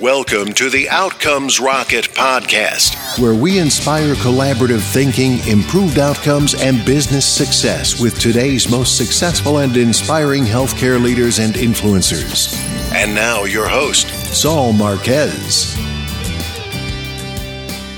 [0.00, 7.26] Welcome to the Outcomes Rocket podcast, where we inspire collaborative thinking, improved outcomes, and business
[7.26, 12.54] success with today's most successful and inspiring healthcare leaders and influencers.
[12.92, 15.74] And now, your host, Saul Marquez.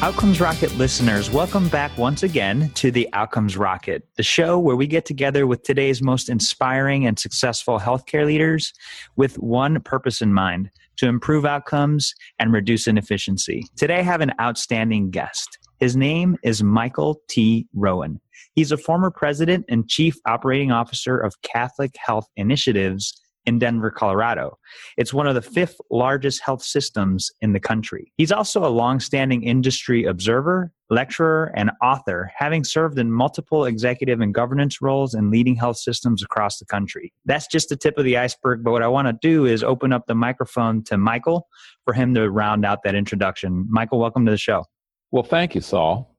[0.01, 4.87] Outcomes Rocket listeners, welcome back once again to the Outcomes Rocket, the show where we
[4.87, 8.73] get together with today's most inspiring and successful healthcare leaders
[9.17, 13.65] with one purpose in mind to improve outcomes and reduce inefficiency.
[13.77, 15.59] Today, I have an outstanding guest.
[15.79, 17.67] His name is Michael T.
[17.73, 18.21] Rowan.
[18.55, 24.59] He's a former president and chief operating officer of Catholic Health Initiatives in Denver, Colorado.
[24.99, 28.13] It's one of the fifth largest health systems in the country.
[28.19, 34.35] He's also a longstanding industry observer, lecturer, and author, having served in multiple executive and
[34.35, 37.13] governance roles in leading health systems across the country.
[37.25, 39.95] That's just the tip of the iceberg, but what I want to do is open
[39.95, 41.49] up the microphone to Michael
[41.87, 43.67] for him to round out that introduction.
[43.71, 44.67] Michael, welcome to the show.
[45.11, 46.15] Well, thank you, Saul.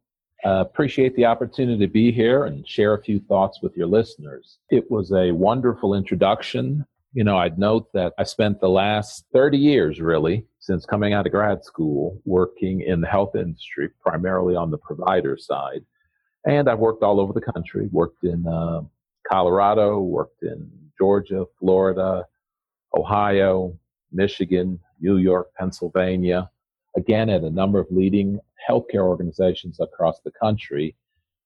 [0.46, 4.59] Uh, appreciate the opportunity to be here and share a few thoughts with your listeners.
[4.70, 9.58] It was a wonderful introduction you know, I'd note that I spent the last 30
[9.58, 14.70] years really since coming out of grad school working in the health industry, primarily on
[14.70, 15.84] the provider side.
[16.46, 18.82] And I've worked all over the country, worked in uh,
[19.30, 22.26] Colorado, worked in Georgia, Florida,
[22.96, 23.78] Ohio,
[24.12, 26.50] Michigan, New York, Pennsylvania,
[26.96, 30.96] again at a number of leading healthcare organizations across the country.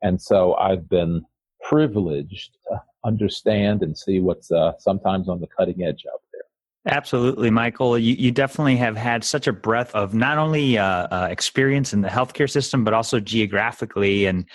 [0.02, 1.24] And so I've been
[1.64, 6.42] privileged to understand and see what's uh, sometimes on the cutting edge out there.
[6.86, 7.98] Absolutely, Michael.
[7.98, 12.02] You, you definitely have had such a breadth of not only uh, uh, experience in
[12.02, 14.26] the healthcare system, but also geographically.
[14.26, 14.46] And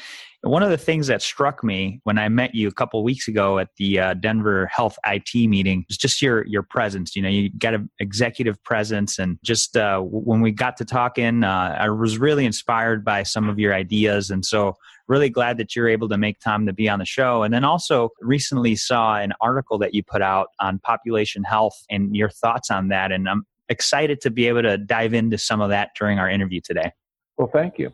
[0.42, 3.58] one of the things that struck me when I met you a couple weeks ago
[3.58, 7.16] at the uh, Denver Health IT meeting was just your your presence.
[7.16, 11.44] You know, you got an executive presence, and just uh, when we got to talking,
[11.44, 14.76] uh, I was really inspired by some of your ideas, and so
[15.08, 17.42] really glad that you're able to make time to be on the show.
[17.42, 22.14] And then also recently saw an article that you put out on population health and
[22.14, 25.70] your thoughts on that, and I'm excited to be able to dive into some of
[25.70, 26.92] that during our interview today.
[27.36, 27.92] Well, thank you.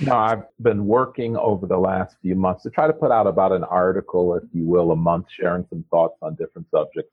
[0.00, 3.52] No, I've been working over the last few months to try to put out about
[3.52, 7.12] an article, if you will, a month, sharing some thoughts on different subjects.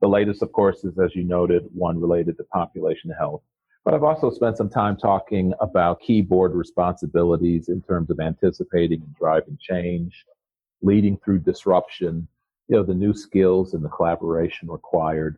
[0.00, 3.42] The latest, of course, is, as you noted, one related to population health.
[3.84, 9.02] But I've also spent some time talking about key board responsibilities in terms of anticipating
[9.02, 10.24] and driving change,
[10.82, 12.28] leading through disruption,
[12.68, 15.36] you know, the new skills and the collaboration required.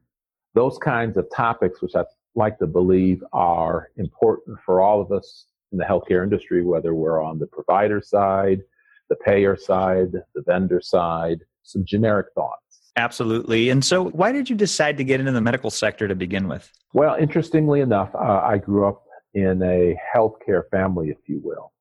[0.55, 5.47] Those kinds of topics, which I like to believe are important for all of us
[5.72, 8.62] in the healthcare industry, whether we're on the provider side,
[9.09, 12.63] the payer side, the vendor side, some generic thoughts.
[12.97, 13.71] Absolutely.
[13.71, 16.71] And so, why did you decide to get into the medical sector to begin with?
[16.93, 19.03] Well, interestingly enough, uh, I grew up
[19.34, 21.72] in a healthcare family, if you will.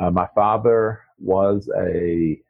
[0.00, 2.40] Uh, my father was a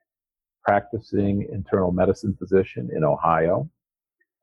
[0.64, 3.70] practicing internal medicine physician in Ohio,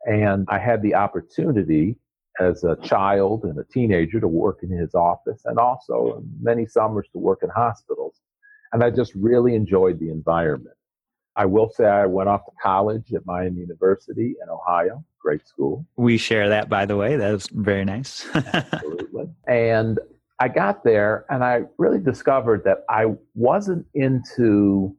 [0.06, 1.98] and I had the opportunity
[2.40, 7.08] as a child and a teenager to work in his office and also many summers
[7.12, 8.22] to work in hospitals.
[8.72, 10.77] And I just really enjoyed the environment.
[11.38, 15.86] I will say I went off to college at Miami University in Ohio, great school.
[15.96, 17.16] We share that, by the way.
[17.16, 18.28] That was very nice.
[18.36, 19.30] Absolutely.
[19.48, 20.00] And
[20.40, 23.06] I got there and I really discovered that I
[23.36, 24.96] wasn't into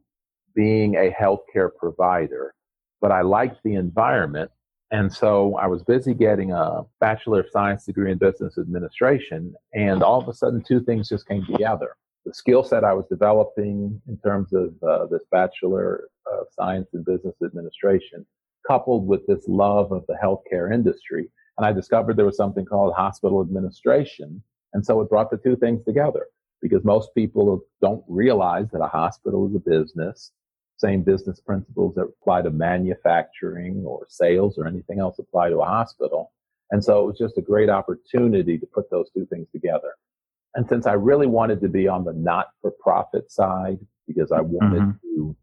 [0.55, 2.55] being a healthcare provider,
[3.01, 4.49] but I liked the environment
[4.91, 10.01] and so I was busy getting a Bachelor of Science degree in Business Administration, and
[10.01, 11.95] all of a sudden, two things just came together.
[12.25, 17.03] The skill set I was developing in terms of uh, this Bachelor of Science in
[17.03, 18.25] Business Administration,
[18.67, 21.29] coupled with this love of the healthcare industry.
[21.57, 24.43] And I discovered there was something called hospital administration.
[24.73, 26.27] And so it brought the two things together
[26.61, 30.31] because most people don't realize that a hospital is a business
[30.79, 35.65] same business principles that apply to manufacturing or sales or anything else apply to a
[35.65, 36.31] hospital.
[36.71, 39.95] And so it was just a great opportunity to put those two things together.
[40.55, 44.41] And since I really wanted to be on the not for profit side because I
[44.41, 45.15] wanted mm-hmm.
[45.15, 45.35] to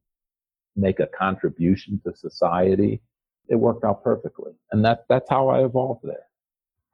[0.75, 3.01] make a contribution to society,
[3.49, 4.53] it worked out perfectly.
[4.73, 6.27] And that, that's how I evolved there.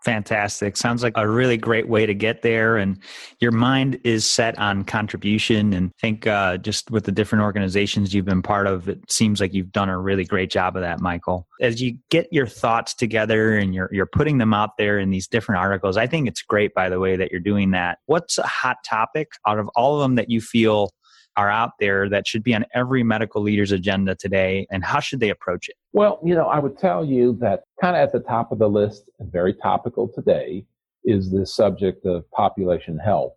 [0.05, 0.77] Fantastic.
[0.77, 2.77] Sounds like a really great way to get there.
[2.77, 2.99] And
[3.39, 5.73] your mind is set on contribution.
[5.73, 9.41] And I think uh, just with the different organizations you've been part of, it seems
[9.41, 11.47] like you've done a really great job of that, Michael.
[11.61, 15.29] As you get your thoughts together and you're, you're putting them out there in these
[15.29, 17.99] different articles, I think it's great, by the way, that you're doing that.
[18.07, 20.91] What's a hot topic out of all of them that you feel
[21.37, 25.21] are out there that should be on every medical leader's agenda today, and how should
[25.21, 25.77] they approach it?
[25.93, 28.69] Well, you know, I would tell you that kind of at the top of the
[28.69, 30.65] list and very topical today
[31.05, 33.35] is the subject of population health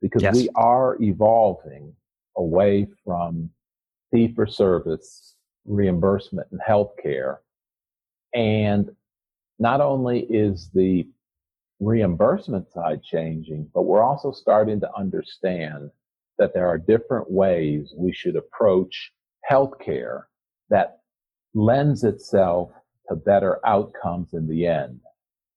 [0.00, 0.36] because Yes.
[0.36, 1.94] we are evolving
[2.36, 3.50] away from
[4.10, 5.34] fee for service
[5.64, 7.38] reimbursement and healthcare.
[8.34, 8.90] And
[9.58, 11.06] not only is the
[11.80, 15.90] reimbursement side changing, but we're also starting to understand
[16.40, 19.12] that there are different ways we should approach
[19.48, 20.22] healthcare
[20.70, 21.00] that
[21.54, 22.70] lends itself
[23.08, 25.00] to better outcomes in the end.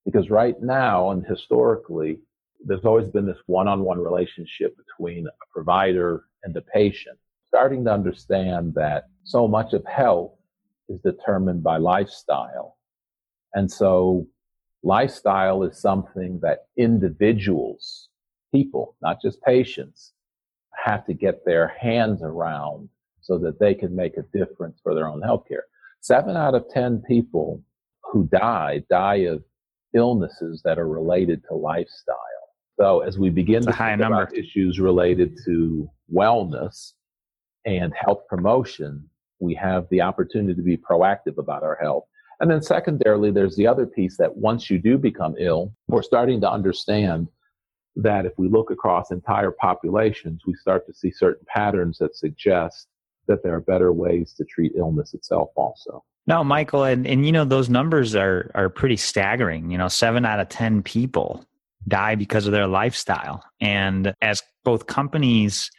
[0.04, 2.18] Because right now and historically,
[2.66, 7.18] there's always been this one-on-one relationship between a provider and the patient.
[7.48, 10.32] Starting to understand that so much of health
[10.90, 12.76] is determined by lifestyle.
[13.54, 14.26] And so
[14.82, 18.10] lifestyle is something that individuals,
[18.52, 20.12] people, not just patients,
[20.84, 22.88] have to get their hands around
[23.22, 25.64] so that they can make a difference for their own healthcare.
[26.00, 27.62] Seven out of 10 people
[28.02, 29.42] who die, die of
[29.94, 32.18] illnesses that are related to lifestyle.
[32.78, 34.22] So as we begin to think number.
[34.22, 36.92] about issues related to wellness
[37.64, 39.08] and health promotion,
[39.40, 42.04] we have the opportunity to be proactive about our health.
[42.40, 46.42] And then secondarily, there's the other piece that once you do become ill, we're starting
[46.42, 47.28] to understand
[47.96, 52.88] that if we look across entire populations, we start to see certain patterns that suggest
[53.26, 56.04] that there are better ways to treat illness itself also.
[56.26, 59.70] No, Michael, and, and you know those numbers are are pretty staggering.
[59.70, 61.44] You know, seven out of ten people
[61.86, 65.70] die because of their lifestyle, and as both companies,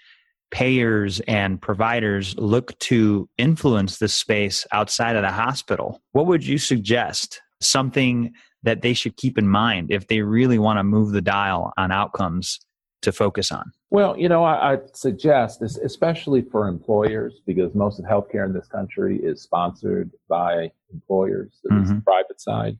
[0.51, 6.59] payers, and providers look to influence this space outside of the hospital, what would you
[6.59, 7.41] suggest?
[7.61, 8.33] Something
[8.65, 11.91] that they should keep in mind if they really want to move the dial on
[11.91, 12.59] outcomes
[13.01, 13.71] to focus on.
[13.91, 18.53] Well, you know, I, I'd suggest, es- especially for employers, because most of healthcare in
[18.53, 22.77] this country is sponsored by employers, at least the private side,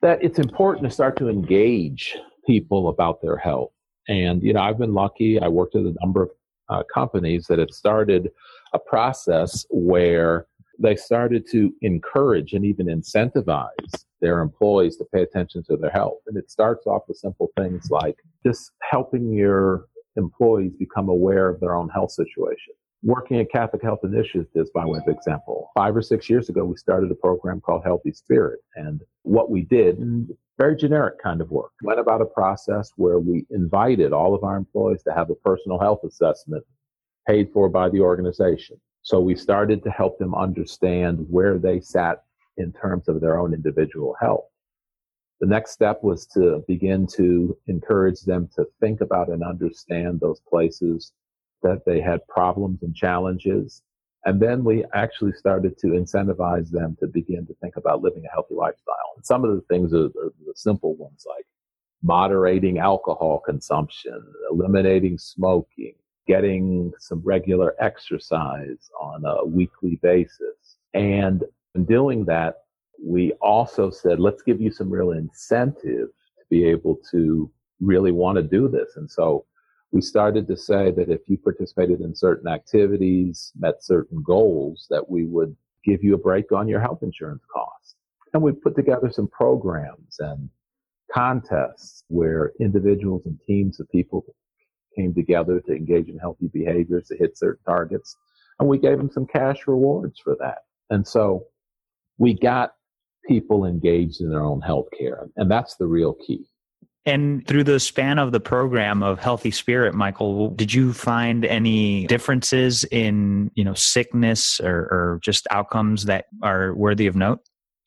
[0.00, 2.16] that it's important to start to engage
[2.46, 3.72] people about their health.
[4.08, 5.40] And, you know, I've been lucky.
[5.40, 6.30] I worked at a number of
[6.68, 8.30] uh, companies that have started
[8.72, 10.46] a process where
[10.82, 16.18] they started to encourage and even incentivize their employees to pay attention to their health.
[16.26, 19.86] And it starts off with simple things like just helping your
[20.16, 22.74] employees become aware of their own health situation.
[23.04, 26.76] Working at Catholic Health Initiatives, by way of example, five or six years ago, we
[26.76, 28.60] started a program called Healthy Spirit.
[28.76, 29.98] And what we did,
[30.58, 34.56] very generic kind of work, went about a process where we invited all of our
[34.56, 36.64] employees to have a personal health assessment
[37.26, 38.80] paid for by the organization.
[39.02, 42.22] So we started to help them understand where they sat
[42.56, 44.44] in terms of their own individual health.
[45.40, 50.40] The next step was to begin to encourage them to think about and understand those
[50.48, 51.12] places
[51.62, 53.82] that they had problems and challenges.
[54.24, 58.32] And then we actually started to incentivize them to begin to think about living a
[58.32, 59.14] healthy lifestyle.
[59.16, 61.44] And some of the things are, are the simple ones like
[62.04, 65.94] moderating alcohol consumption, eliminating smoking,
[66.26, 70.78] getting some regular exercise on a weekly basis.
[70.94, 72.56] And in doing that,
[73.04, 78.36] we also said, let's give you some real incentive to be able to really want
[78.36, 78.96] to do this.
[78.96, 79.44] And so
[79.90, 85.08] we started to say that if you participated in certain activities, met certain goals, that
[85.08, 85.54] we would
[85.84, 87.96] give you a break on your health insurance costs.
[88.32, 90.48] And we put together some programs and
[91.12, 94.24] contests where individuals and teams of people
[94.96, 98.16] came together to engage in healthy behaviors to hit certain targets.
[98.58, 100.58] And we gave them some cash rewards for that.
[100.90, 101.46] And so
[102.18, 102.74] we got
[103.26, 105.28] people engaged in their own health care.
[105.36, 106.46] And that's the real key.
[107.04, 112.06] And through the span of the program of Healthy Spirit, Michael, did you find any
[112.06, 117.40] differences in, you know, sickness or, or just outcomes that are worthy of note?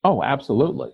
[0.03, 0.91] Oh, absolutely.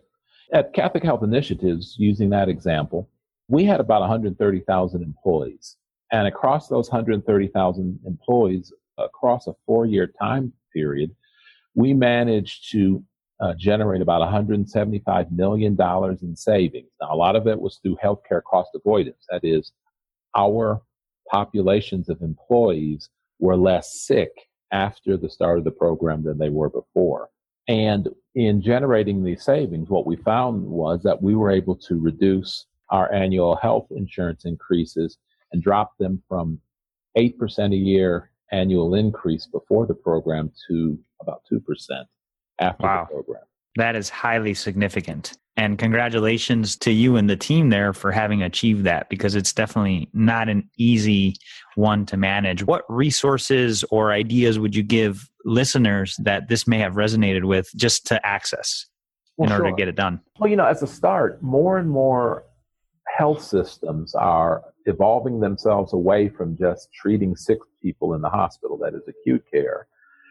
[0.53, 3.09] At Catholic Health Initiatives, using that example,
[3.47, 5.77] we had about 130,000 employees.
[6.11, 11.15] And across those 130,000 employees, across a four year time period,
[11.73, 13.03] we managed to
[13.39, 15.77] uh, generate about $175 million
[16.21, 16.89] in savings.
[17.01, 19.25] Now, a lot of it was through healthcare cost avoidance.
[19.29, 19.71] That is,
[20.35, 20.81] our
[21.29, 24.31] populations of employees were less sick
[24.71, 27.29] after the start of the program than they were before.
[27.67, 32.65] And in generating these savings, what we found was that we were able to reduce
[32.89, 35.17] our annual health insurance increases
[35.51, 36.60] and drop them from
[37.17, 41.60] 8% a year annual increase before the program to about 2%
[42.60, 43.08] after Wow.
[43.10, 43.43] the program.
[43.77, 45.38] That is highly significant.
[45.58, 50.10] And congratulations to you and the team there for having achieved that because it's definitely
[50.13, 51.36] not an easy
[51.75, 52.63] one to manage.
[52.65, 58.05] What resources or ideas would you give listeners that this may have resonated with just
[58.08, 58.86] to access
[59.38, 60.22] Well, in order to get it done?
[60.39, 62.43] Well, you know, as a start, more and more
[63.21, 68.95] health systems are evolving themselves away from just treating sick people in the hospital, that
[68.95, 69.85] is acute care,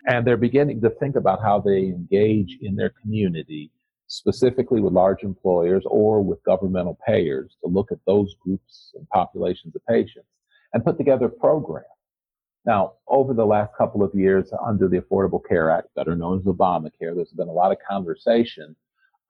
[0.09, 3.71] and they're beginning to think about how they engage in their community,
[4.09, 9.77] specifically with large employers or with governmental payers, to look at those groups and populations
[9.77, 10.27] of patients
[10.73, 11.87] and put together programs.
[12.67, 16.45] Now, over the last couple of years, under the Affordable Care Act, better known as
[16.45, 18.75] Obamacare, there's been a lot of conversation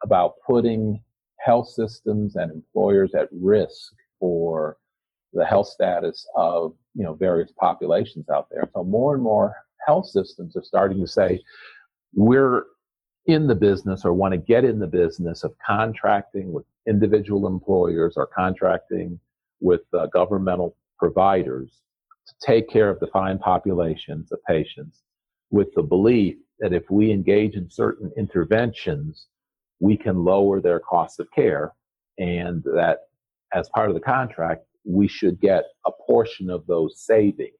[0.02, 1.02] about putting
[1.45, 4.77] health systems and employers at risk for
[5.33, 8.69] the health status of you know various populations out there.
[8.75, 9.55] So more and more
[9.87, 11.41] health systems are starting to say
[12.15, 12.65] we're
[13.27, 18.15] in the business or want to get in the business of contracting with individual employers
[18.17, 19.19] or contracting
[19.61, 21.81] with uh, governmental providers
[22.27, 25.03] to take care of defined populations of patients
[25.51, 29.27] with the belief that if we engage in certain interventions,
[29.81, 31.73] we can lower their cost of care
[32.19, 32.99] and that
[33.53, 37.55] as part of the contract, we should get a portion of those savings.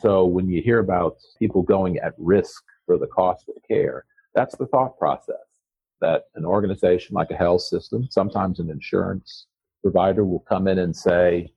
[0.00, 4.56] So when you hear about people going at risk for the cost of care, that's
[4.56, 5.36] the thought process
[6.00, 9.46] that an organization like a health system, sometimes an insurance
[9.82, 11.50] provider will come in and say,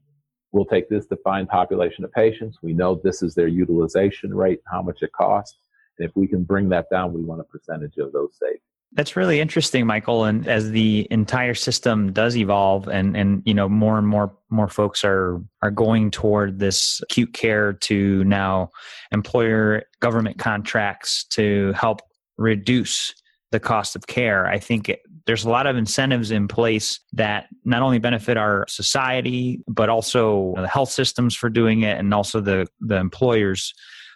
[0.51, 2.59] we'll take this defined population of patients.
[2.61, 5.57] We know this is their utilization rate, how much it costs.
[5.97, 8.61] And if we can bring that down, we want a percentage of those savings.
[8.93, 10.23] That's really interesting, Michael.
[10.25, 14.67] And as the entire system does evolve, and and you know more and more more
[14.67, 18.69] folks are are going toward this acute care to now
[19.11, 22.01] employer government contracts to help
[22.37, 23.13] reduce
[23.51, 24.47] the cost of care.
[24.47, 28.65] I think it, there's a lot of incentives in place that not only benefit our
[28.67, 33.71] society, but also the health systems for doing it, and also the the employers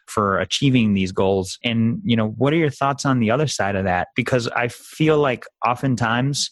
[0.08, 1.58] for achieving these goals.
[1.64, 4.10] And, you know, what are your thoughts on the other side of that?
[4.16, 6.50] Because I feel like oftentimes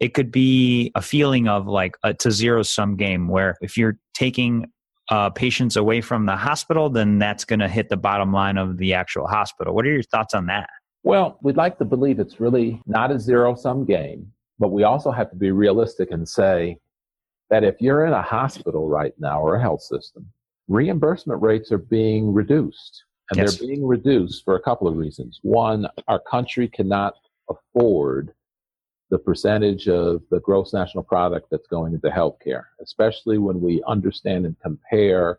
[0.00, 3.96] it could be a feeling of like a to zero sum game where if you're
[4.14, 4.66] taking
[5.10, 8.78] uh, patients away from the hospital, then that's going to hit the bottom line of
[8.78, 9.74] the actual hospital.
[9.74, 10.68] What are your thoughts on that?
[11.02, 15.10] Well, we'd like to believe it's really not a zero sum game, but we also
[15.10, 16.78] have to be realistic and say
[17.50, 20.26] that if you're in a hospital right now or a health system
[20.68, 23.04] reimbursement rates are being reduced.
[23.30, 23.56] And yes.
[23.56, 25.40] they're being reduced for a couple of reasons.
[25.42, 27.14] One, our country cannot
[27.48, 28.32] afford
[29.10, 34.44] the percentage of the gross national product that's going into healthcare, especially when we understand
[34.46, 35.38] and compare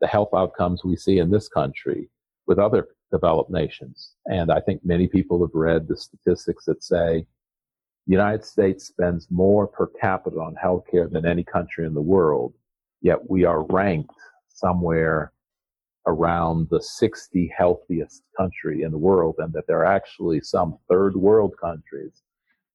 [0.00, 2.08] the health outcomes we see in this country
[2.46, 4.14] with other developed nations.
[4.26, 7.26] And I think many people have read the statistics that say
[8.06, 12.52] the United States spends more per capita on healthcare than any country in the world,
[13.00, 14.12] yet we are ranked
[14.54, 15.32] somewhere
[16.06, 21.16] around the 60 healthiest country in the world and that there are actually some third
[21.16, 22.22] world countries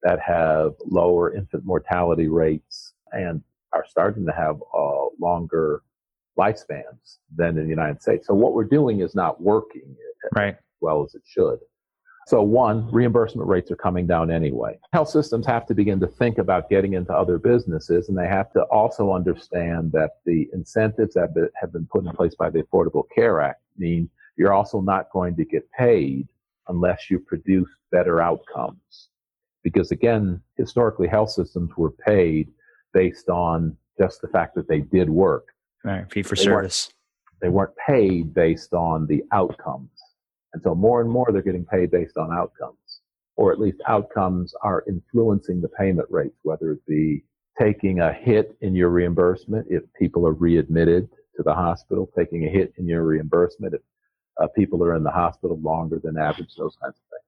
[0.04, 3.42] that have lower infant mortality rates and
[3.74, 5.84] are starting to have uh, longer
[6.38, 8.28] lifespans than in the United States.
[8.28, 9.96] So what we're doing is not working
[10.36, 10.56] right.
[10.56, 11.60] as well as it should.
[12.30, 14.78] So, one, reimbursement rates are coming down anyway.
[14.94, 18.54] Health systems have to begin to think about getting into other businesses, and they have
[18.54, 23.06] to also understand that the incentives that have been put in place by the Affordable
[23.16, 24.08] Care Act mean
[24.38, 26.28] you're also not going to get paid
[26.68, 29.10] unless you produce better outcomes.
[29.64, 32.52] Because again, historically, health systems were paid
[32.94, 35.48] based on just the fact that they did work.
[35.84, 36.92] Right, fee for they service.
[36.92, 39.90] Weren't, they weren't paid based on the outcomes.
[40.54, 43.02] And so more and more they're getting paid based on outcomes,
[43.36, 47.24] or at least outcomes are influencing the payment rates, whether it be
[47.60, 52.50] taking a hit in your reimbursement if people are readmitted to the hospital, taking a
[52.50, 53.82] hit in your reimbursement if
[54.42, 57.24] uh, people are in the hospital longer than average, those kinds of things.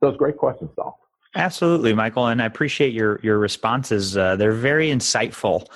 [0.00, 0.94] Those great questions, Dolph.
[1.36, 4.16] Absolutely, Michael, and I appreciate your your responses.
[4.16, 5.66] Uh, they're very insightful,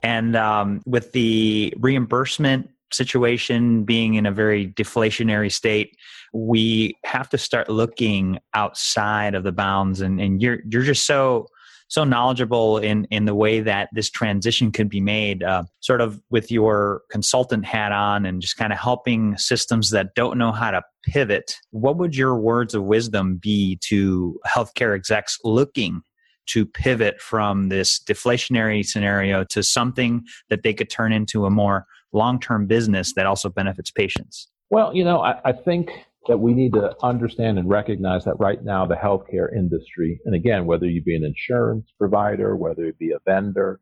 [0.00, 5.96] and um, with the reimbursement situation being in a very deflationary state,
[6.32, 10.00] we have to start looking outside of the bounds.
[10.00, 11.48] And, and you're you're just so
[11.88, 16.20] so knowledgeable in in the way that this transition could be made uh, sort of
[16.30, 20.70] with your consultant hat on and just kind of helping systems that don't know how
[20.70, 26.02] to pivot what would your words of wisdom be to healthcare execs looking
[26.46, 31.86] to pivot from this deflationary scenario to something that they could turn into a more
[32.12, 35.90] long-term business that also benefits patients well you know I, I think
[36.28, 40.66] that we need to understand and recognize that right now the healthcare industry, and again,
[40.66, 43.80] whether you be an insurance provider, whether you be a vendor,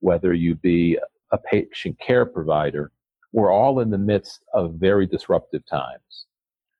[0.00, 0.98] whether you be
[1.32, 2.92] a patient care provider,
[3.32, 6.26] we're all in the midst of very disruptive times.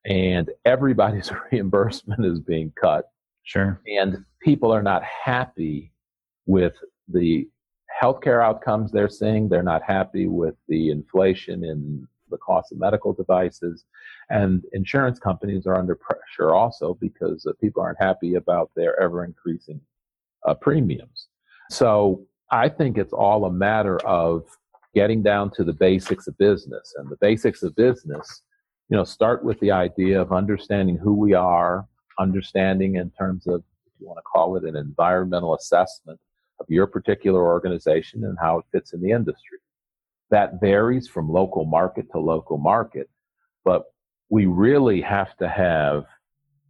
[0.05, 3.05] And everybody's reimbursement is being cut.
[3.43, 3.81] Sure.
[3.87, 5.91] And people are not happy
[6.45, 6.75] with
[7.07, 7.49] the
[8.01, 9.49] healthcare outcomes they're seeing.
[9.49, 13.85] They're not happy with the inflation in the cost of medical devices.
[14.29, 19.23] And insurance companies are under pressure also because uh, people aren't happy about their ever
[19.23, 19.79] increasing
[20.45, 21.27] uh, premiums.
[21.69, 24.45] So I think it's all a matter of
[24.93, 26.93] getting down to the basics of business.
[26.97, 28.43] And the basics of business,
[28.89, 31.85] you know, start with the idea of understanding who we are,
[32.19, 36.19] understanding in terms of, if you want to call it an environmental assessment
[36.59, 39.59] of your particular organization and how it fits in the industry.
[40.29, 43.09] That varies from local market to local market,
[43.63, 43.83] but
[44.29, 46.05] we really have to have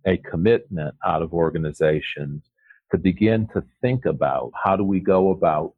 [0.05, 2.49] a commitment out of organizations
[2.91, 5.73] to begin to think about how do we go about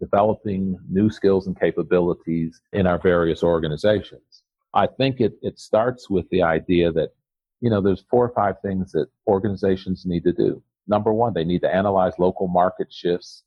[0.00, 4.42] developing new skills and capabilities in our various organizations.
[4.72, 7.10] I think it, it starts with the idea that,
[7.60, 10.62] you know, there's four or five things that organizations need to do.
[10.86, 13.44] Number one, they need to analyze local market shifts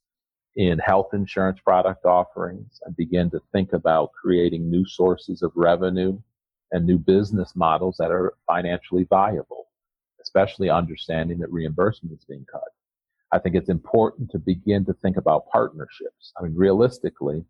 [0.55, 6.19] in health insurance product offerings and begin to think about creating new sources of revenue
[6.71, 9.67] and new business models that are financially viable,
[10.21, 12.63] especially understanding that reimbursement is being cut.
[13.31, 16.33] I think it's important to begin to think about partnerships.
[16.39, 17.45] I mean, realistically,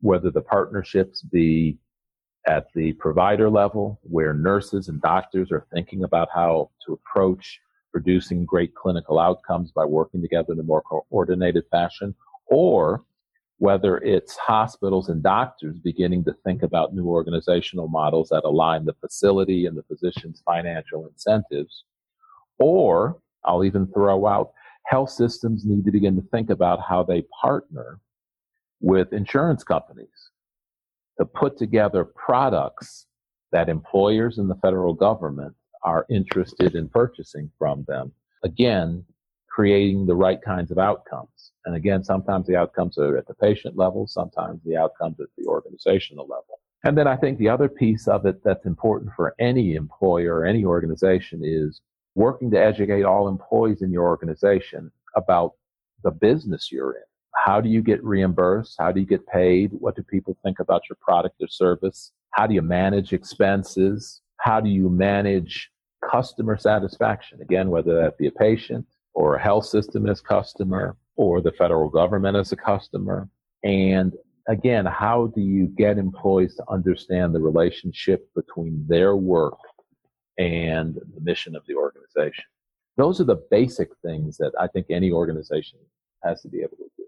[0.00, 1.78] whether the partnerships be
[2.46, 7.60] at the provider level, where nurses and doctors are thinking about how to approach
[7.92, 12.14] producing great clinical outcomes by working together in a more coordinated fashion,
[12.46, 13.04] or
[13.58, 18.94] whether it's hospitals and doctors beginning to think about new organizational models that align the
[18.94, 21.84] facility and the physician's financial incentives,
[22.58, 24.52] or I'll even throw out
[24.86, 28.00] health systems need to begin to think about how they partner
[28.80, 30.30] with insurance companies
[31.18, 33.06] to put together products
[33.52, 38.12] that employers and the federal government are interested in purchasing from them.
[38.44, 39.04] Again,
[39.48, 41.52] creating the right kinds of outcomes.
[41.64, 45.46] And again, sometimes the outcomes are at the patient level, sometimes the outcomes at the
[45.46, 46.60] organizational level.
[46.84, 50.46] And then I think the other piece of it that's important for any employer or
[50.46, 51.82] any organization is
[52.14, 55.54] working to educate all employees in your organization about
[56.02, 57.02] the business you're in.
[57.34, 58.76] How do you get reimbursed?
[58.78, 59.72] How do you get paid?
[59.72, 62.12] What do people think about your product or service?
[62.30, 64.22] How do you manage expenses?
[64.40, 65.70] How do you manage
[66.08, 67.40] customer satisfaction?
[67.42, 71.88] Again, whether that be a patient or a health system as customer or the federal
[71.88, 73.28] government as a customer.
[73.62, 74.14] And
[74.48, 79.58] again, how do you get employees to understand the relationship between their work
[80.40, 82.44] and the mission of the organization.
[82.96, 85.78] Those are the basic things that I think any organization
[86.24, 87.04] has to be able to do.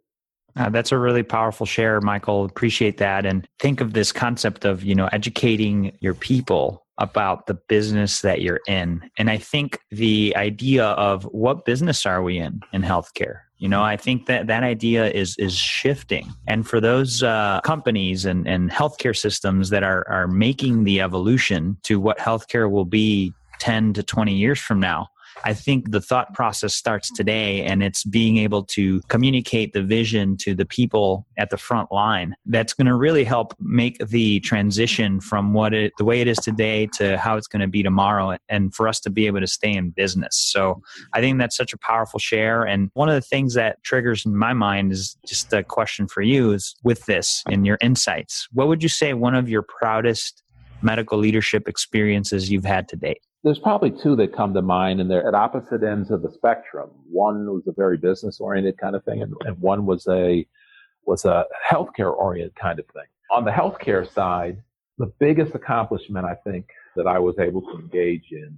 [0.55, 2.45] Uh, that's a really powerful share, Michael.
[2.45, 3.25] Appreciate that.
[3.25, 8.41] And think of this concept of, you know, educating your people about the business that
[8.41, 9.11] you're in.
[9.19, 13.41] And I think the idea of what business are we in in healthcare?
[13.59, 16.33] You know, I think that that idea is is shifting.
[16.47, 21.77] And for those uh, companies and, and healthcare systems that are are making the evolution
[21.83, 25.09] to what healthcare will be 10 to 20 years from now,
[25.45, 30.37] I think the thought process starts today and it's being able to communicate the vision
[30.38, 32.35] to the people at the front line.
[32.47, 36.38] That's going to really help make the transition from what it, the way it is
[36.38, 39.47] today to how it's going to be tomorrow and for us to be able to
[39.47, 40.37] stay in business.
[40.37, 42.62] So I think that's such a powerful share.
[42.62, 46.23] And one of the things that triggers in my mind is just a question for
[46.23, 48.49] you is with this and your insights.
[48.53, 50.42] What would you say one of your proudest
[50.83, 53.23] medical leadership experiences you've had to date?
[53.44, 56.90] There's probably two that come to mind, and they're at opposite ends of the spectrum.
[57.11, 60.46] One was a very business oriented kind of thing, and, and one was a
[61.05, 63.02] was a healthcare oriented kind of thing.
[63.33, 64.62] On the healthcare side,
[64.98, 68.57] the biggest accomplishment I think that I was able to engage in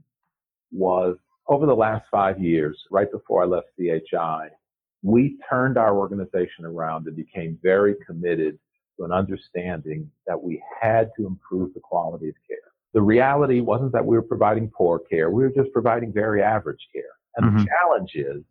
[0.71, 1.17] was
[1.49, 4.51] over the last five years, right before I left CHI,
[5.03, 8.59] we turned our organization around and became very committed
[8.99, 13.93] to an understanding that we had to improve the quality of care the reality wasn't
[13.93, 15.31] that we were providing poor care.
[15.31, 17.03] We were just providing very average care.
[17.37, 17.59] And mm-hmm.
[17.59, 18.45] the challenge is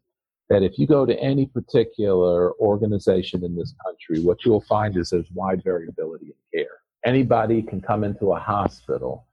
[0.50, 5.10] that if you go to any particular organization in this country, what you'll find is
[5.10, 6.68] there's wide variability in care.
[7.06, 9.26] Anybody can come into a hospital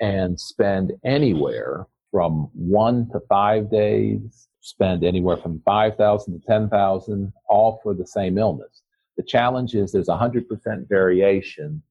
[0.00, 7.80] and spend anywhere from one to five days, spend anywhere from 5,000 to 10,000, all
[7.82, 8.82] for the same illness.
[9.16, 10.44] The challenge is there's 100%
[10.88, 11.82] variation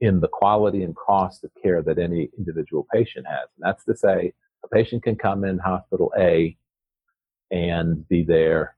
[0.00, 3.48] in the quality and cost of care that any individual patient has.
[3.56, 4.32] And that's to say,
[4.64, 6.56] a patient can come in hospital A
[7.50, 8.76] and be there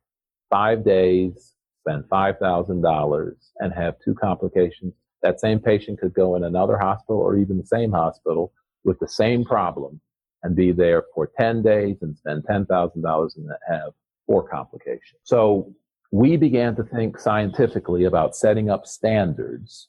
[0.50, 4.94] five days, spend $5,000 and have two complications.
[5.22, 8.52] That same patient could go in another hospital or even the same hospital
[8.84, 10.00] with the same problem
[10.42, 13.90] and be there for 10 days and spend $10,000 and have
[14.26, 15.20] four complications.
[15.24, 15.74] So
[16.12, 19.88] we began to think scientifically about setting up standards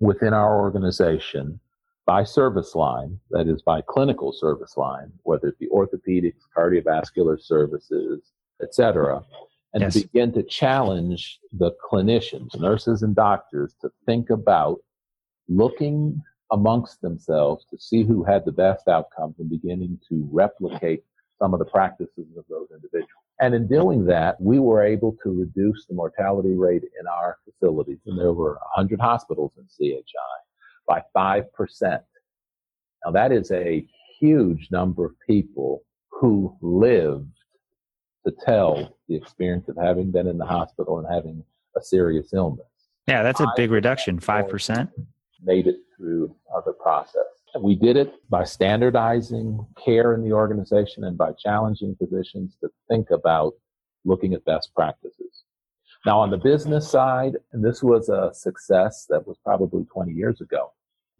[0.00, 1.60] within our organization
[2.06, 8.32] by service line, that is by clinical service line, whether it be orthopedics, cardiovascular services,
[8.62, 9.22] et cetera,
[9.72, 9.94] and yes.
[9.94, 14.78] to begin to challenge the clinicians, nurses and doctors to think about
[15.48, 21.02] looking amongst themselves to see who had the best outcomes and beginning to replicate
[21.38, 23.23] some of the practices of those individuals.
[23.40, 27.98] And in doing that, we were able to reduce the mortality rate in our facilities,
[28.06, 30.02] and there were 100 hospitals in CHI,
[30.86, 32.00] by 5%.
[33.04, 33.86] Now, that is a
[34.20, 37.32] huge number of people who lived
[38.24, 41.44] to tell the experience of having been in the hospital and having
[41.76, 42.66] a serious illness.
[43.06, 44.90] Yeah, that's a big reduction, 5%.
[45.42, 47.20] Made it through the process.
[47.60, 53.10] We did it by standardizing care in the organization and by challenging physicians to think
[53.10, 53.54] about
[54.04, 55.44] looking at best practices.
[56.04, 60.40] Now, on the business side, and this was a success that was probably 20 years
[60.40, 60.72] ago,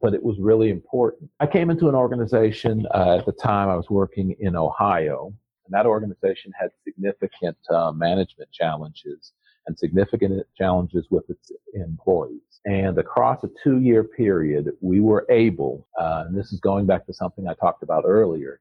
[0.03, 1.31] but it was really important.
[1.40, 5.33] I came into an organization uh, at the time I was working in Ohio,
[5.64, 9.33] and that organization had significant uh, management challenges
[9.66, 12.40] and significant challenges with its employees.
[12.66, 17.07] And across a two year period, we were able, uh, and this is going back
[17.07, 18.61] to something I talked about earlier,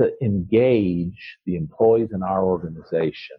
[0.00, 3.36] to engage the employees in our organization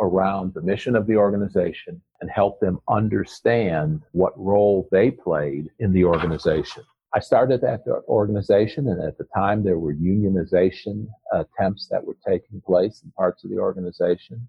[0.00, 5.92] around the mission of the organization and help them understand what role they played in
[5.92, 6.82] the organization.
[7.14, 12.60] I started that organization, and at the time there were unionization attempts that were taking
[12.60, 14.46] place in parts of the organization.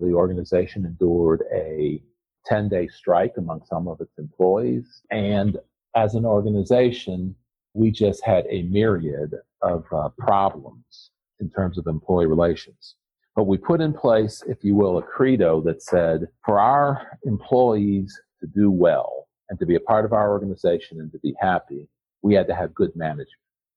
[0.00, 2.02] The organization endured a
[2.46, 5.02] 10 day strike among some of its employees.
[5.10, 5.58] And
[5.94, 7.34] as an organization,
[7.74, 11.10] we just had a myriad of uh, problems
[11.40, 12.96] in terms of employee relations.
[13.36, 18.20] But we put in place, if you will, a credo that said for our employees
[18.40, 21.88] to do well and to be a part of our organization and to be happy,
[22.22, 23.28] we had to have good management.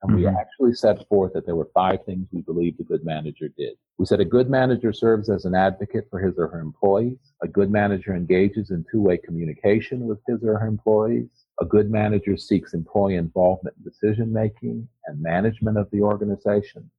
[0.04, 0.20] And mm-hmm.
[0.20, 3.76] we actually set forth that there were five things we believed a good manager did.
[3.98, 7.18] We said a good manager serves as an advocate for his or her employees.
[7.42, 11.30] A good manager engages in two-way communication with his or her employees.
[11.62, 16.92] A good manager seeks employee involvement in decision making and management of the organization.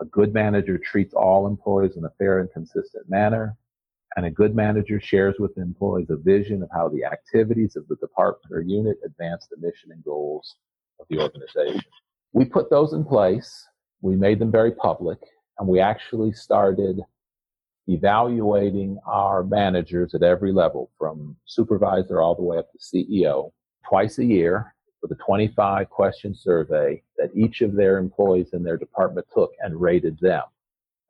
[0.00, 3.56] A good manager treats all employees in a fair and consistent manner.
[4.16, 7.96] And a good manager shares with employees a vision of how the activities of the
[7.96, 10.56] department or unit advance the mission and goals
[10.98, 11.82] of the organization.
[12.32, 13.66] We put those in place.
[14.02, 15.18] We made them very public
[15.58, 17.00] and we actually started
[17.88, 23.52] evaluating our managers at every level from supervisor all the way up to CEO
[23.88, 28.76] twice a year with a 25 question survey that each of their employees in their
[28.76, 30.42] department took and rated them.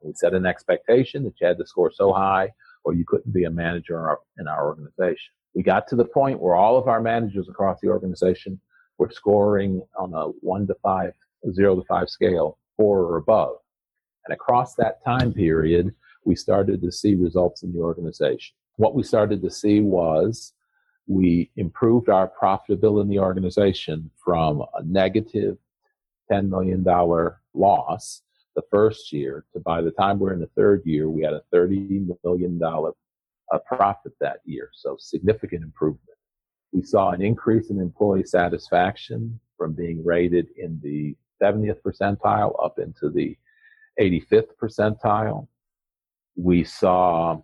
[0.02, 2.52] We set an expectation that you had to score so high
[2.85, 5.33] or you couldn't be a manager in our, organization.
[5.55, 8.61] We got to the point where all of our managers across the organization
[8.98, 11.12] were scoring on a one to five,
[11.52, 13.56] zero to five scale, four or above.
[14.26, 18.54] And across that time period, we started to see results in the organization.
[18.76, 20.52] What we started to see was
[21.06, 25.56] we improved our profitability in the organization from a negative
[26.30, 26.85] $10 million
[27.54, 28.22] loss
[28.56, 31.42] the first year to by the time we're in the third year, we had a
[31.54, 34.70] $30 million uh, profit that year.
[34.72, 36.15] So significant improvement.
[36.77, 42.79] We saw an increase in employee satisfaction from being rated in the 70th percentile up
[42.79, 43.35] into the
[43.99, 45.49] 85th percentile.
[46.37, 47.41] We saw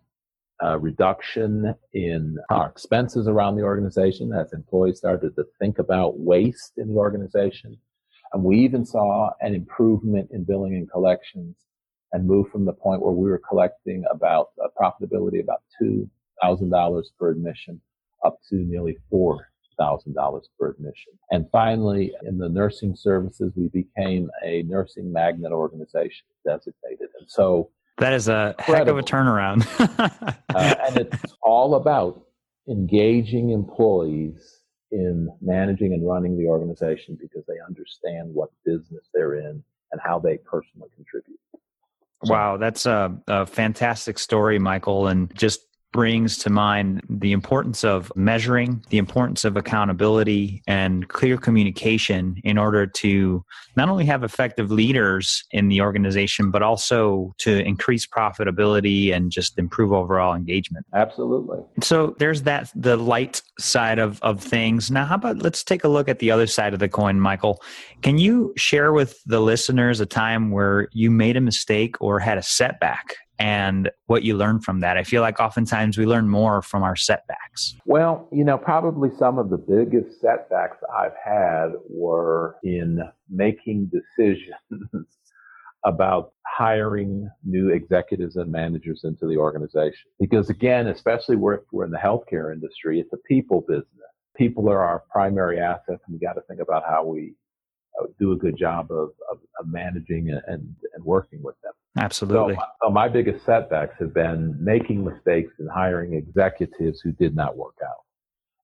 [0.61, 6.75] a reduction in our expenses around the organization as employees started to think about waste
[6.77, 7.79] in the organization.
[8.35, 11.57] And we even saw an improvement in billing and collections
[12.13, 17.31] and moved from the point where we were collecting about a profitability about $2,000 per
[17.31, 17.81] admission
[18.25, 21.13] up to nearly four thousand dollars per admission.
[21.31, 27.09] And finally, in the nursing services, we became a nursing magnet organization designated.
[27.19, 29.67] And so that is a heck of a turnaround.
[30.55, 32.23] uh, and it's all about
[32.69, 39.63] engaging employees in managing and running the organization because they understand what business they're in
[39.91, 41.39] and how they personally contribute.
[42.25, 45.09] Wow, that's a, a fantastic story, Michael.
[45.09, 45.61] And just
[45.93, 52.59] brings to mind the importance of measuring, the importance of accountability and clear communication in
[52.59, 53.45] order to
[53.77, 59.59] not only have effective leaders in the organization, but also to increase profitability and just
[59.59, 60.87] improve overall engagement.
[60.95, 61.59] Absolutely.
[61.83, 64.91] So there's that, the light side of, of things.
[64.91, 67.63] Now, how about let's take a look at the other side of the coin, Michael.
[68.03, 72.39] Can you share with the listeners a time where you made a mistake or had
[72.39, 74.97] a setback and what you learn from that.
[74.97, 77.75] I feel like oftentimes we learn more from our setbacks.
[77.87, 84.47] Well, you know, probably some of the biggest setbacks I've had were in making decisions
[85.85, 90.09] about hiring new executives and managers into the organization.
[90.21, 93.89] Because again, especially if we're in the healthcare industry, it's a people business.
[94.37, 97.35] People are our primary assets, and we got to think about how we
[98.01, 101.73] uh, do a good job of, of, of managing and, and working with them.
[101.99, 102.55] Absolutely.
[102.55, 107.57] So, so my biggest setbacks have been making mistakes and hiring executives who did not
[107.57, 108.05] work out.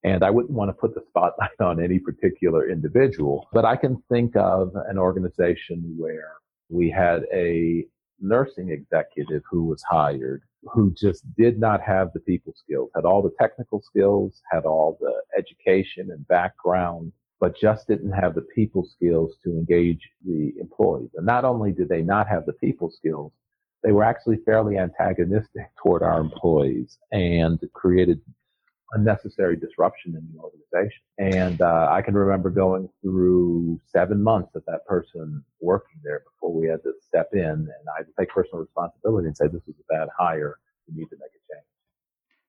[0.05, 4.03] And I wouldn't want to put the spotlight on any particular individual, but I can
[4.11, 6.35] think of an organization where
[6.71, 7.85] we had a
[8.21, 13.23] nursing executive who was hired who just did not have the people skills, had all
[13.23, 18.85] the technical skills, had all the education and background, but just didn't have the people
[18.85, 21.11] skills to engage the employees.
[21.15, 23.33] And not only did they not have the people skills,
[23.85, 28.21] they were actually fairly antagonistic toward our employees and created
[28.93, 31.03] unnecessary disruption in the organization.
[31.19, 36.53] And uh, I can remember going through seven months of that person working there before
[36.53, 39.63] we had to step in, and I had to take personal responsibility and say, "This
[39.67, 40.59] was a bad hire.
[40.89, 41.68] We need to make a change."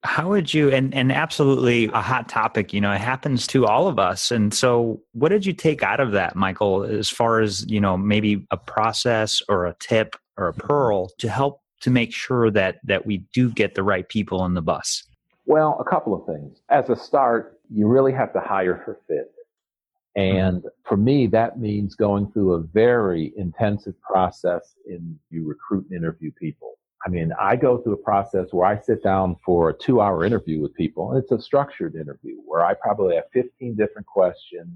[0.04, 3.88] How would you and and absolutely a hot topic, you know, it happens to all
[3.88, 4.32] of us.
[4.32, 7.98] And so what did you take out of that, Michael, as far as, you know,
[7.98, 10.68] maybe a process or a tip or a mm-hmm.
[10.68, 14.54] pearl to help to make sure that that we do get the right people on
[14.54, 15.04] the bus?
[15.46, 16.62] Well, a couple of things.
[16.70, 19.32] As a start, you really have to hire for fit.
[20.18, 20.38] Mm-hmm.
[20.38, 25.98] And for me, that means going through a very intensive process in you recruit and
[25.98, 26.79] interview people.
[27.06, 30.26] I mean, I go through a process where I sit down for a two hour
[30.26, 31.12] interview with people.
[31.12, 34.68] and It's a structured interview where I probably have 15 different questions,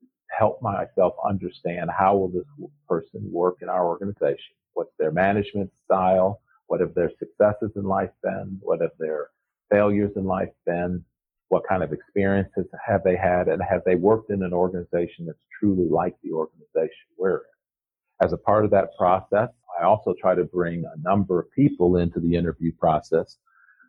[0.00, 2.44] to help myself understand how will this
[2.88, 4.54] person work in our organization?
[4.74, 6.40] What's their management style?
[6.66, 8.58] What have their successes in life been?
[8.60, 9.28] What have their
[9.70, 11.04] failures in life been?
[11.48, 13.48] What kind of experiences have they had?
[13.48, 18.26] And have they worked in an organization that's truly like the organization we're in?
[18.26, 19.48] As a part of that process,
[19.80, 23.36] I also try to bring a number of people into the interview process,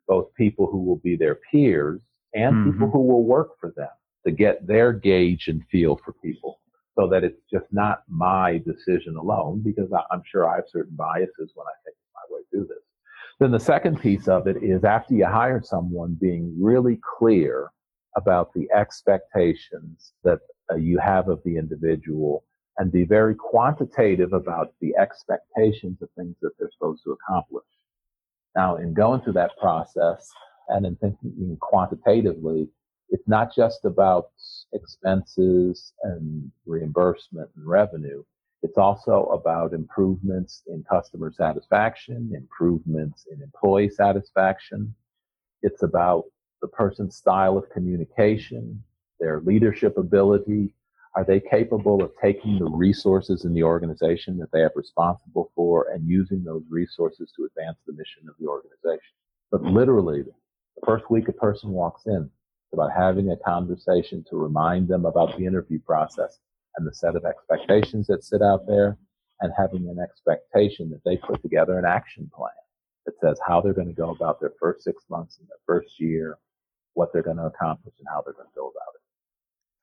[0.08, 2.02] both people who will be their peers
[2.34, 2.71] and mm-hmm.
[2.71, 3.89] people who will work for them
[4.25, 6.60] to get their gauge and feel for people
[6.97, 11.52] so that it's just not my decision alone because I'm sure I have certain biases
[11.56, 12.84] when I think my way through this.
[13.39, 17.69] Then the second piece of it is after you hire someone, being really clear
[18.17, 20.39] about the expectations that
[20.71, 22.43] uh, you have of the individual
[22.79, 27.65] and be very quantitative about the expectations of things that they're supposed to accomplish.
[28.55, 30.31] Now, in going through that process
[30.69, 32.69] and in thinking quantitatively,
[33.09, 34.29] it's not just about
[34.73, 38.23] expenses and reimbursement and revenue.
[38.61, 44.93] It's also about improvements in customer satisfaction, improvements in employee satisfaction.
[45.61, 46.25] It's about
[46.61, 48.83] the person's style of communication,
[49.19, 50.73] their leadership ability.
[51.15, 55.89] Are they capable of taking the resources in the organization that they have responsible for
[55.91, 59.15] and using those resources to advance the mission of the organization?
[59.52, 64.38] But literally, the first week a person walks in, it's about having a conversation to
[64.38, 66.39] remind them about the interview process
[66.78, 69.00] and the set of expectations that sit out there
[69.41, 72.52] and having an expectation that they put together an action plan
[73.08, 76.00] that says how they're going to go about their first six months and their first
[76.00, 76.38] year,
[76.93, 79.02] what they're going to accomplish and how they're going to go about it.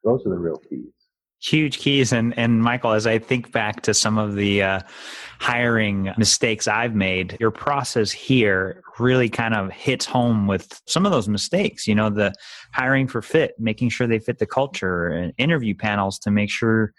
[0.04, 0.92] Those are the real keys
[1.40, 2.12] huge keys.
[2.12, 4.80] And and michael as i think back to some of the uh,
[5.38, 11.12] hiring mistakes i've made your process here really kind of hits home with some of
[11.12, 12.32] those mistakes you know the
[12.72, 16.92] hiring for fit making sure they fit the culture and interview panels to make sure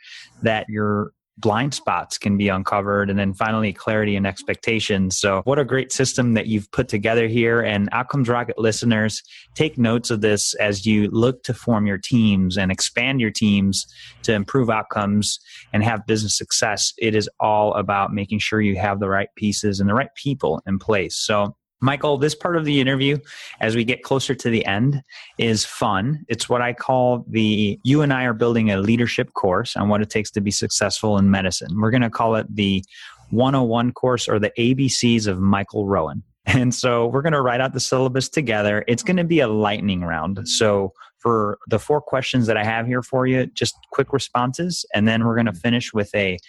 [0.43, 5.59] that you're blind spots can be uncovered and then finally clarity and expectations so what
[5.59, 7.61] a great system that you've put together here.
[7.61, 9.23] And outcomes rocket listeners
[9.55, 13.85] take notes of this as you look to form your teams and expand your teams
[14.23, 15.39] to improve outcomes
[15.73, 16.93] and have business success?
[16.97, 20.61] It is all about making sure you have the right pieces and the right people
[20.67, 21.15] in place.
[21.15, 23.17] So Michael, this part of the interview,
[23.59, 25.03] as we get closer to the end,
[25.37, 26.25] is fun.
[26.27, 30.01] It's what I call the you and I are building a leadership course on what
[30.01, 31.79] it takes to be successful in medicine.
[31.79, 32.83] We're going to call it the
[33.29, 36.23] 101 course or the ABCs of Michael Rowan.
[36.49, 38.85] And so we're going to write out the syllabus together.
[38.87, 40.47] It's going to be a lightning round.
[40.47, 44.85] So for the four questions that I have here for you, just quick responses.
[44.95, 46.39] And then we're going to finish with a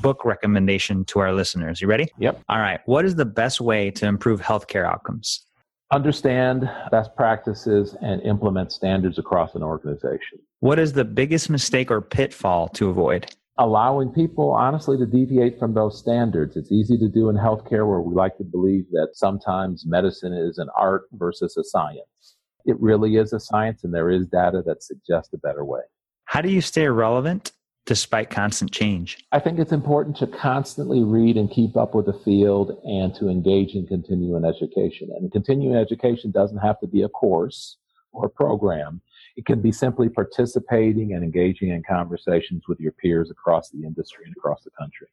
[0.00, 1.80] book recommendation to our listeners.
[1.80, 2.08] You ready?
[2.18, 2.40] Yep.
[2.48, 2.80] All right.
[2.86, 5.44] What is the best way to improve healthcare outcomes?
[5.90, 10.38] Understand best practices and implement standards across an organization.
[10.60, 13.30] What is the biggest mistake or pitfall to avoid?
[13.58, 16.56] allowing people honestly to deviate from those standards.
[16.56, 20.58] It's easy to do in healthcare where we like to believe that sometimes medicine is
[20.58, 22.36] an art versus a science.
[22.64, 25.82] It really is a science and there is data that suggests a better way.
[26.24, 27.52] How do you stay relevant
[27.86, 29.18] despite constant change?
[29.32, 33.28] I think it's important to constantly read and keep up with the field and to
[33.28, 35.10] engage in continuing education.
[35.16, 37.76] And continuing education doesn't have to be a course
[38.12, 39.00] or a program.
[39.36, 44.24] It can be simply participating and engaging in conversations with your peers across the industry
[44.26, 45.08] and across the country.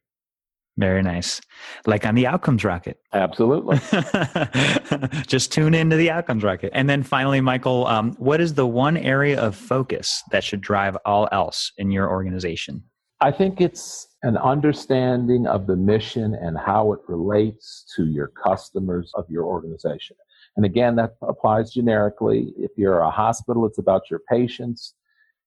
[0.76, 1.40] Very nice.
[1.86, 2.98] Like on the Outcomes Rocket.
[3.12, 3.78] Absolutely.
[5.26, 6.70] Just tune into the Outcomes Rocket.
[6.74, 10.96] And then finally, Michael, um, what is the one area of focus that should drive
[11.04, 12.82] all else in your organization?
[13.20, 19.12] I think it's an understanding of the mission and how it relates to your customers
[19.14, 20.16] of your organization.
[20.56, 22.54] And again, that applies generically.
[22.56, 24.94] If you're a hospital, it's about your patients.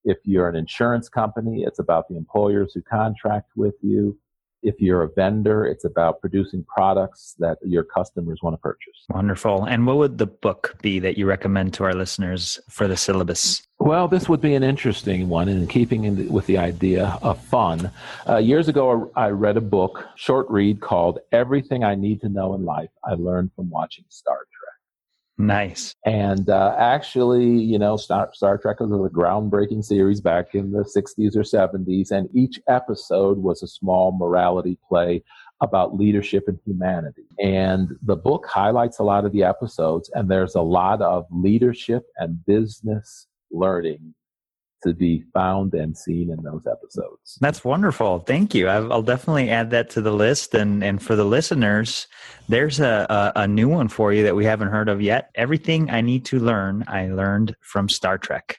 [0.05, 4.17] If you're an insurance company, it's about the employers who contract with you.
[4.63, 9.05] If you're a vendor, it's about producing products that your customers want to purchase.
[9.09, 9.65] Wonderful.
[9.65, 13.61] And what would the book be that you recommend to our listeners for the syllabus?
[13.79, 17.43] Well, this would be an interesting one in keeping in the, with the idea of
[17.43, 17.91] fun.
[18.27, 22.55] Uh, years ago, I read a book, short read called Everything I Need to Know
[22.55, 24.52] in Life I Learned from Watching Star Trek.
[25.37, 25.95] Nice.
[26.05, 30.83] And uh, actually, you know, Star, Star Trek was a groundbreaking series back in the
[30.83, 35.23] 60s or 70s, and each episode was a small morality play
[35.61, 37.23] about leadership and humanity.
[37.39, 42.03] And the book highlights a lot of the episodes, and there's a lot of leadership
[42.17, 44.13] and business learning
[44.83, 47.37] to be found and seen in those episodes.
[47.41, 48.19] That's wonderful.
[48.19, 48.67] Thank you.
[48.67, 50.53] I'll definitely add that to the list.
[50.53, 52.07] And, and for the listeners,
[52.49, 55.29] there's a, a, a, new one for you that we haven't heard of yet.
[55.35, 58.57] Everything I Need to Learn, I learned from Star Trek.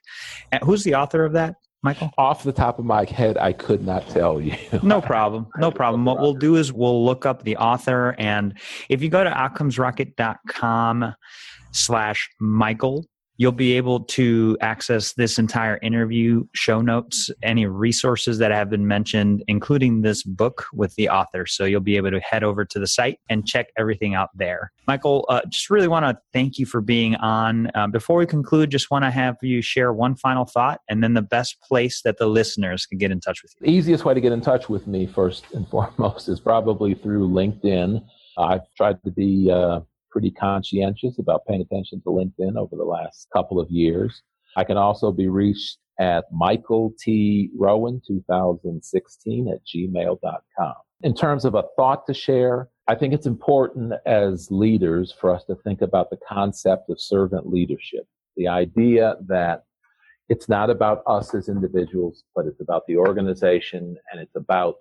[0.51, 1.57] And who's the author of that?
[1.83, 2.11] Michael?
[2.17, 4.57] Off the top of my head, I could not tell you.
[4.83, 5.47] no problem.
[5.59, 6.07] No problem.
[6.07, 8.15] What we'll do is we'll look up the author.
[8.19, 8.59] And
[8.89, 11.15] if you go to outcomesrocket.com
[11.73, 13.05] slash Michael,
[13.37, 18.87] You'll be able to access this entire interview, show notes, any resources that have been
[18.87, 21.45] mentioned, including this book with the author.
[21.47, 24.71] So you'll be able to head over to the site and check everything out there.
[24.87, 27.71] Michael, uh, just really want to thank you for being on.
[27.75, 31.15] Uh, before we conclude, just want to have you share one final thought and then
[31.15, 33.67] the best place that the listeners can get in touch with you.
[33.67, 37.29] The easiest way to get in touch with me, first and foremost, is probably through
[37.29, 38.05] LinkedIn.
[38.39, 39.81] I've tried to be uh,
[40.15, 44.23] pretty conscientious about paying attention to LinkedIn over the last couple of years.
[44.57, 47.51] I can also be reached at Michael T.
[47.59, 50.75] Rowan 2016 at gmail.com.
[51.03, 55.43] In terms of a thought to share, I think it's important as leaders for us
[55.47, 58.07] to think about the concept of servant leadership.
[58.37, 59.65] The idea that
[60.29, 64.77] it's not about us as individuals, but it's about the organization and it's about,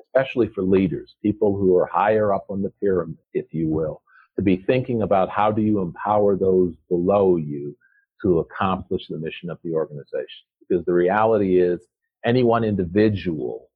[0.00, 4.00] especially for leaders, people who are higher up on the pyramid, if you will,
[4.36, 7.76] to be thinking about how do you empower those below you
[8.22, 10.44] to accomplish the mission of the organization.
[10.60, 11.80] Because the reality is
[12.24, 13.70] any one individual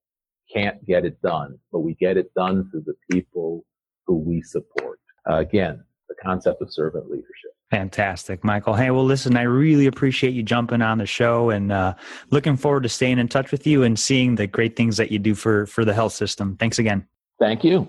[0.53, 3.65] can't get it done, but we get it done through the people
[4.07, 4.99] who we support.
[5.29, 7.53] Uh, again, the concept of servant leadership.
[7.71, 8.75] Fantastic, Michael.
[8.75, 11.95] Hey, well, listen, I really appreciate you jumping on the show and uh,
[12.31, 15.21] looking forward to staying in touch with you and seeing the great things that you
[15.21, 16.57] do for, for the health system.
[16.57, 17.07] Thanks again.
[17.39, 17.89] Thank you.